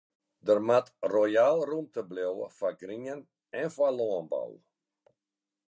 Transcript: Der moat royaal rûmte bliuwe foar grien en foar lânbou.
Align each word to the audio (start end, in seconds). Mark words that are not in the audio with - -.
Der 0.47 0.59
moat 0.67 0.87
royaal 1.13 1.57
rûmte 1.69 2.01
bliuwe 2.09 2.47
foar 2.57 2.73
grien 2.81 3.21
en 3.59 3.69
foar 3.75 3.93
lânbou. 3.97 4.51